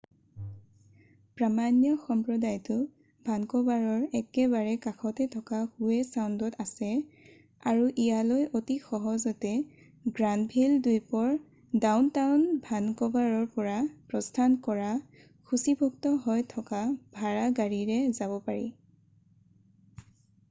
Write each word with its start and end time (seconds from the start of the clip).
প্ৰামাণ্য 1.39 1.89
সম্প্ৰদায়টো 2.03 2.75
ভানক'ভাৰৰ 3.25 4.05
একেবাৰে 4.19 4.71
কাষতে 4.85 5.27
থকা 5.35 5.59
হোৱে 5.65 5.99
চাউণ্ডত 6.15 6.63
আছে 6.63 6.89
আৰু 7.71 7.83
ইয়ালৈ 8.05 8.47
অতি 8.59 8.77
সহজতে 8.85 9.51
গ্ৰানভিল 10.21 10.73
দ্বীপৰ 10.87 11.29
ডাউনটাউন 11.85 12.45
ভানক'ভাৰৰ 12.71 13.37
পৰা 13.59 13.75
প্ৰস্থান 14.15 14.55
কৰা 14.69 14.87
সূচীভুক্ত 15.51 16.15
হৈ 16.25 16.47
থকা 16.55 16.81
ভাড়া 17.21 17.45
গাড়ীৰে 17.61 18.01
যাব 18.21 18.35
পাৰি 18.49 18.67